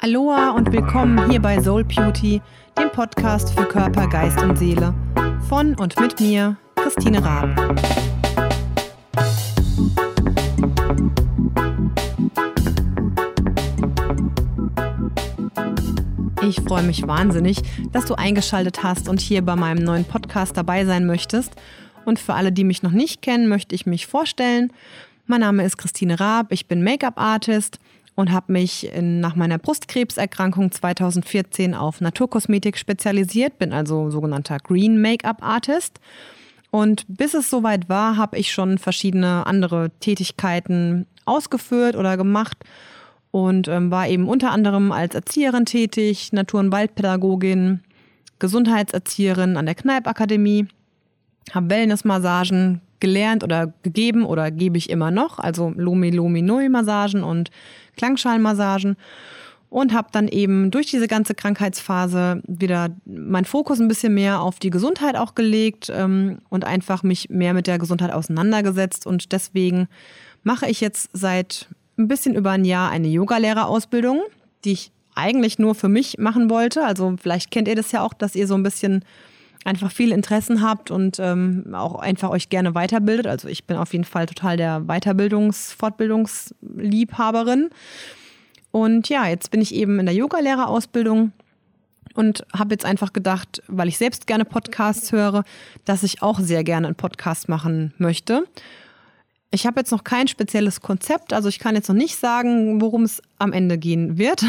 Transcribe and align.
Aloha 0.00 0.50
und 0.50 0.72
willkommen 0.72 1.30
hier 1.30 1.40
bei 1.40 1.60
Soul 1.60 1.82
Beauty, 1.82 2.42
dem 2.78 2.90
Podcast 2.90 3.52
für 3.54 3.64
Körper, 3.64 4.06
Geist 4.06 4.40
und 4.42 4.56
Seele. 4.56 4.94
Von 5.48 5.74
und 5.74 5.98
mit 5.98 6.20
mir, 6.20 6.56
Christine 6.76 7.24
Raab. 7.24 7.48
Ich 16.42 16.60
freue 16.60 16.82
mich 16.82 17.06
wahnsinnig, 17.06 17.62
dass 17.90 18.04
du 18.04 18.14
eingeschaltet 18.14 18.82
hast 18.82 19.08
und 19.08 19.20
hier 19.20 19.42
bei 19.42 19.56
meinem 19.56 19.82
neuen 19.82 20.04
Podcast 20.04 20.56
dabei 20.56 20.84
sein 20.84 21.06
möchtest. 21.06 21.54
Und 22.04 22.18
für 22.18 22.34
alle, 22.34 22.52
die 22.52 22.64
mich 22.64 22.82
noch 22.82 22.92
nicht 22.92 23.22
kennen, 23.22 23.48
möchte 23.48 23.74
ich 23.74 23.86
mich 23.86 24.06
vorstellen. 24.06 24.72
Mein 25.26 25.40
Name 25.40 25.64
ist 25.64 25.78
Christine 25.78 26.20
Raab, 26.20 26.52
ich 26.52 26.68
bin 26.68 26.84
Make-up-Artist 26.84 27.80
und 28.16 28.32
habe 28.32 28.52
mich 28.52 28.92
in, 28.92 29.20
nach 29.20 29.36
meiner 29.36 29.58
Brustkrebserkrankung 29.58 30.72
2014 30.72 31.74
auf 31.74 32.00
Naturkosmetik 32.00 32.78
spezialisiert, 32.78 33.58
bin 33.58 33.72
also 33.72 34.10
sogenannter 34.10 34.56
Green 34.58 35.00
Make-up 35.00 35.42
Artist. 35.42 36.00
Und 36.70 37.04
bis 37.08 37.34
es 37.34 37.48
soweit 37.48 37.88
war, 37.88 38.16
habe 38.16 38.38
ich 38.38 38.52
schon 38.52 38.78
verschiedene 38.78 39.46
andere 39.46 39.90
Tätigkeiten 40.00 41.06
ausgeführt 41.26 41.94
oder 41.94 42.16
gemacht 42.16 42.56
und 43.30 43.68
ähm, 43.68 43.90
war 43.90 44.08
eben 44.08 44.28
unter 44.28 44.50
anderem 44.50 44.92
als 44.92 45.14
Erzieherin 45.14 45.66
tätig, 45.66 46.32
Natur- 46.32 46.60
und 46.60 46.72
Waldpädagogin, 46.72 47.80
Gesundheitserzieherin 48.38 49.58
an 49.58 49.66
der 49.66 49.74
Kneipakademie, 49.74 50.66
habe 51.52 51.70
Wellnessmassagen 51.70 52.80
gelernt 53.00 53.44
oder 53.44 53.72
gegeben 53.82 54.24
oder 54.24 54.50
gebe 54.50 54.78
ich 54.78 54.90
immer 54.90 55.10
noch, 55.10 55.38
also 55.38 55.72
Lomi 55.76 56.10
Lomi 56.10 56.42
Nui 56.42 56.68
Massagen 56.68 57.22
und 57.22 57.50
Klangschalenmassagen. 57.96 58.96
Und 59.68 59.92
habe 59.92 60.08
dann 60.12 60.28
eben 60.28 60.70
durch 60.70 60.86
diese 60.86 61.08
ganze 61.08 61.34
Krankheitsphase 61.34 62.40
wieder 62.46 62.90
meinen 63.04 63.44
Fokus 63.44 63.80
ein 63.80 63.88
bisschen 63.88 64.14
mehr 64.14 64.40
auf 64.40 64.60
die 64.60 64.70
Gesundheit 64.70 65.16
auch 65.16 65.34
gelegt 65.34 65.90
ähm, 65.92 66.38
und 66.48 66.64
einfach 66.64 67.02
mich 67.02 67.30
mehr 67.30 67.52
mit 67.52 67.66
der 67.66 67.78
Gesundheit 67.78 68.12
auseinandergesetzt. 68.12 69.06
Und 69.06 69.32
deswegen 69.32 69.88
mache 70.44 70.68
ich 70.70 70.80
jetzt 70.80 71.10
seit 71.12 71.68
ein 71.98 72.06
bisschen 72.06 72.36
über 72.36 72.52
ein 72.52 72.64
Jahr 72.64 72.90
eine 72.90 73.08
Yogalehrerausbildung, 73.08 74.22
die 74.64 74.72
ich 74.72 74.92
eigentlich 75.16 75.58
nur 75.58 75.74
für 75.74 75.88
mich 75.88 76.18
machen 76.18 76.48
wollte. 76.48 76.84
Also 76.84 77.16
vielleicht 77.20 77.50
kennt 77.50 77.66
ihr 77.66 77.74
das 77.74 77.90
ja 77.90 78.02
auch, 78.02 78.14
dass 78.14 78.36
ihr 78.36 78.46
so 78.46 78.54
ein 78.54 78.62
bisschen 78.62 79.04
einfach 79.66 79.90
viele 79.90 80.14
Interessen 80.14 80.62
habt 80.62 80.90
und 80.90 81.18
ähm, 81.18 81.74
auch 81.74 81.96
einfach 81.96 82.30
euch 82.30 82.48
gerne 82.48 82.74
weiterbildet. 82.74 83.26
Also 83.26 83.48
ich 83.48 83.64
bin 83.64 83.76
auf 83.76 83.92
jeden 83.92 84.04
Fall 84.04 84.26
total 84.26 84.56
der 84.56 84.80
Weiterbildungs-, 84.82 85.74
Fortbildungsliebhaberin. 85.76 87.70
Und 88.70 89.08
ja, 89.08 89.26
jetzt 89.26 89.50
bin 89.50 89.60
ich 89.60 89.74
eben 89.74 89.98
in 89.98 90.06
der 90.06 90.14
Yogalehrerausbildung 90.14 91.32
und 92.14 92.46
habe 92.56 92.74
jetzt 92.74 92.84
einfach 92.84 93.12
gedacht, 93.12 93.62
weil 93.66 93.88
ich 93.88 93.98
selbst 93.98 94.26
gerne 94.26 94.44
Podcasts 94.44 95.12
höre, 95.12 95.44
dass 95.84 96.02
ich 96.02 96.22
auch 96.22 96.38
sehr 96.40 96.62
gerne 96.62 96.86
einen 96.86 96.96
Podcast 96.96 97.48
machen 97.48 97.92
möchte. 97.98 98.44
Ich 99.52 99.66
habe 99.66 99.80
jetzt 99.80 99.92
noch 99.92 100.04
kein 100.04 100.26
spezielles 100.26 100.80
Konzept, 100.80 101.32
also 101.32 101.48
ich 101.48 101.58
kann 101.58 101.76
jetzt 101.76 101.88
noch 101.88 101.96
nicht 101.96 102.16
sagen, 102.16 102.80
worum 102.80 103.04
es 103.04 103.22
am 103.38 103.52
Ende 103.52 103.78
gehen 103.78 104.18
wird. 104.18 104.44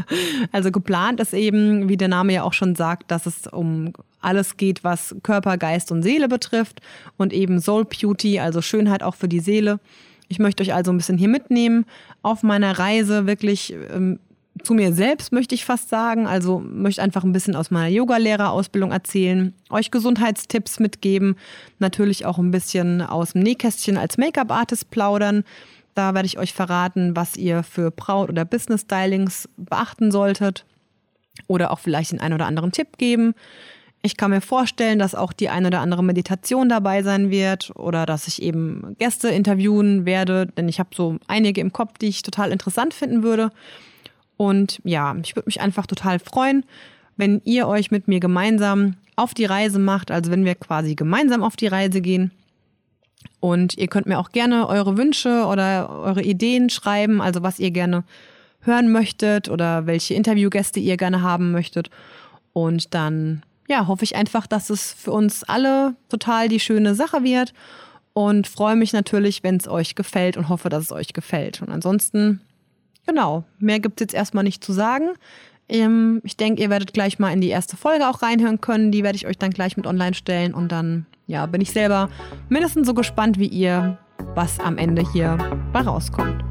also 0.52 0.70
geplant 0.70 1.20
ist 1.20 1.34
eben, 1.34 1.88
wie 1.88 1.98
der 1.98 2.08
Name 2.08 2.32
ja 2.32 2.42
auch 2.42 2.54
schon 2.54 2.74
sagt, 2.74 3.10
dass 3.10 3.26
es 3.26 3.46
um 3.46 3.92
alles 4.20 4.56
geht, 4.56 4.82
was 4.84 5.14
Körper, 5.22 5.58
Geist 5.58 5.92
und 5.92 6.02
Seele 6.02 6.28
betrifft 6.28 6.80
und 7.18 7.32
eben 7.32 7.60
Soul 7.60 7.84
Beauty, 7.84 8.40
also 8.40 8.62
Schönheit 8.62 9.02
auch 9.02 9.14
für 9.14 9.28
die 9.28 9.40
Seele. 9.40 9.80
Ich 10.28 10.38
möchte 10.38 10.62
euch 10.62 10.74
also 10.74 10.92
ein 10.92 10.96
bisschen 10.96 11.18
hier 11.18 11.28
mitnehmen 11.28 11.84
auf 12.22 12.42
meiner 12.42 12.78
Reise 12.78 13.26
wirklich 13.26 13.74
ähm, 13.94 14.18
zu 14.62 14.74
mir 14.74 14.92
selbst, 14.92 15.32
möchte 15.32 15.54
ich 15.54 15.64
fast 15.64 15.88
sagen. 15.88 16.26
Also 16.26 16.58
möchte 16.58 17.02
einfach 17.02 17.24
ein 17.24 17.32
bisschen 17.32 17.56
aus 17.56 17.70
meiner 17.70 17.88
Yogalehrerausbildung 17.88 18.92
erzählen, 18.92 19.54
euch 19.70 19.90
Gesundheitstipps 19.90 20.80
mitgeben, 20.80 21.36
natürlich 21.78 22.26
auch 22.26 22.38
ein 22.38 22.50
bisschen 22.50 23.02
aus 23.02 23.32
dem 23.32 23.42
Nähkästchen 23.42 23.96
als 23.96 24.18
Make-up-Artist 24.18 24.90
plaudern. 24.90 25.44
Da 25.94 26.14
werde 26.14 26.26
ich 26.26 26.38
euch 26.38 26.52
verraten, 26.52 27.16
was 27.16 27.36
ihr 27.36 27.62
für 27.62 27.90
Braut- 27.90 28.28
oder 28.28 28.44
Business-Stylings 28.44 29.48
beachten 29.56 30.12
solltet 30.12 30.64
oder 31.46 31.70
auch 31.70 31.78
vielleicht 31.78 32.12
den 32.12 32.20
einen 32.20 32.34
oder 32.34 32.46
anderen 32.46 32.72
Tipp 32.72 32.98
geben. 32.98 33.34
Ich 34.02 34.16
kann 34.16 34.30
mir 34.30 34.40
vorstellen, 34.40 35.00
dass 35.00 35.14
auch 35.16 35.32
die 35.32 35.48
ein 35.48 35.66
oder 35.66 35.80
andere 35.80 36.04
Meditation 36.04 36.68
dabei 36.68 37.02
sein 37.02 37.30
wird 37.30 37.72
oder 37.74 38.06
dass 38.06 38.28
ich 38.28 38.40
eben 38.40 38.94
Gäste 38.98 39.28
interviewen 39.28 40.06
werde, 40.06 40.46
denn 40.46 40.68
ich 40.68 40.78
habe 40.78 40.90
so 40.94 41.18
einige 41.26 41.60
im 41.60 41.72
Kopf, 41.72 41.98
die 41.98 42.06
ich 42.06 42.22
total 42.22 42.52
interessant 42.52 42.94
finden 42.94 43.22
würde. 43.24 43.50
Und 44.38 44.80
ja, 44.84 45.14
ich 45.22 45.36
würde 45.36 45.48
mich 45.48 45.60
einfach 45.60 45.86
total 45.86 46.18
freuen, 46.20 46.64
wenn 47.18 47.42
ihr 47.44 47.68
euch 47.68 47.90
mit 47.90 48.08
mir 48.08 48.20
gemeinsam 48.20 48.94
auf 49.16 49.34
die 49.34 49.44
Reise 49.44 49.80
macht, 49.80 50.10
also 50.10 50.30
wenn 50.30 50.46
wir 50.46 50.54
quasi 50.54 50.94
gemeinsam 50.94 51.42
auf 51.42 51.56
die 51.56 51.66
Reise 51.66 52.00
gehen. 52.00 52.30
Und 53.40 53.76
ihr 53.76 53.88
könnt 53.88 54.06
mir 54.06 54.18
auch 54.18 54.30
gerne 54.30 54.68
eure 54.68 54.96
Wünsche 54.96 55.44
oder 55.44 55.90
eure 55.90 56.22
Ideen 56.22 56.70
schreiben, 56.70 57.20
also 57.20 57.42
was 57.42 57.58
ihr 57.58 57.72
gerne 57.72 58.04
hören 58.60 58.92
möchtet 58.92 59.48
oder 59.48 59.86
welche 59.86 60.14
Interviewgäste 60.14 60.78
ihr 60.78 60.96
gerne 60.96 61.20
haben 61.22 61.50
möchtet. 61.50 61.90
Und 62.52 62.94
dann, 62.94 63.42
ja, 63.68 63.88
hoffe 63.88 64.04
ich 64.04 64.14
einfach, 64.14 64.46
dass 64.46 64.70
es 64.70 64.92
für 64.92 65.10
uns 65.10 65.42
alle 65.42 65.96
total 66.08 66.48
die 66.48 66.60
schöne 66.60 66.94
Sache 66.94 67.24
wird 67.24 67.54
und 68.12 68.46
freue 68.46 68.76
mich 68.76 68.92
natürlich, 68.92 69.42
wenn 69.42 69.56
es 69.56 69.66
euch 69.66 69.96
gefällt 69.96 70.36
und 70.36 70.48
hoffe, 70.48 70.68
dass 70.68 70.84
es 70.84 70.92
euch 70.92 71.12
gefällt. 71.12 71.60
Und 71.60 71.70
ansonsten 71.70 72.40
Genau, 73.08 73.44
mehr 73.58 73.80
gibt 73.80 74.02
es 74.02 74.04
jetzt 74.04 74.14
erstmal 74.14 74.44
nicht 74.44 74.62
zu 74.62 74.74
sagen. 74.74 75.08
Ähm, 75.66 76.20
ich 76.24 76.36
denke, 76.36 76.60
ihr 76.60 76.68
werdet 76.68 76.92
gleich 76.92 77.18
mal 77.18 77.32
in 77.32 77.40
die 77.40 77.48
erste 77.48 77.74
Folge 77.74 78.06
auch 78.06 78.20
reinhören 78.20 78.60
können. 78.60 78.92
Die 78.92 79.02
werde 79.02 79.16
ich 79.16 79.26
euch 79.26 79.38
dann 79.38 79.50
gleich 79.50 79.78
mit 79.78 79.86
online 79.86 80.12
stellen. 80.12 80.52
Und 80.52 80.72
dann 80.72 81.06
ja, 81.26 81.46
bin 81.46 81.62
ich 81.62 81.70
selber 81.72 82.10
mindestens 82.50 82.86
so 82.86 82.92
gespannt 82.92 83.38
wie 83.38 83.46
ihr, 83.46 83.96
was 84.34 84.60
am 84.60 84.76
Ende 84.76 85.10
hier 85.10 85.38
bei 85.72 85.80
rauskommt. 85.80 86.44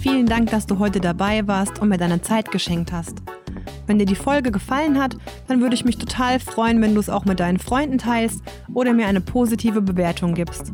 Vielen 0.00 0.24
Dank, 0.24 0.50
dass 0.50 0.66
du 0.66 0.78
heute 0.78 1.00
dabei 1.00 1.46
warst 1.46 1.82
und 1.82 1.90
mir 1.90 1.98
deine 1.98 2.22
Zeit 2.22 2.50
geschenkt 2.50 2.92
hast. 2.92 3.18
Wenn 3.86 3.98
dir 3.98 4.06
die 4.06 4.14
Folge 4.14 4.50
gefallen 4.50 4.98
hat, 4.98 5.18
dann 5.48 5.60
würde 5.60 5.74
ich 5.74 5.84
mich 5.84 5.98
total 5.98 6.40
freuen, 6.40 6.80
wenn 6.80 6.94
du 6.94 7.00
es 7.00 7.10
auch 7.10 7.26
mit 7.26 7.40
deinen 7.40 7.58
Freunden 7.58 7.98
teilst 7.98 8.40
oder 8.72 8.94
mir 8.94 9.06
eine 9.06 9.20
positive 9.20 9.82
Bewertung 9.82 10.32
gibst. 10.32 10.72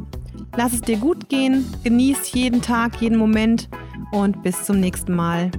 Lass 0.57 0.75
es 0.75 0.83
dir 0.83 0.99
gut 0.99 1.29
gehen, 1.29 1.65
genieß 1.83 2.33
jeden 2.33 2.61
Tag, 2.61 3.01
jeden 3.01 3.17
Moment 3.17 3.69
und 4.13 4.43
bis 4.43 4.65
zum 4.65 4.81
nächsten 4.81 5.15
Mal. 5.15 5.51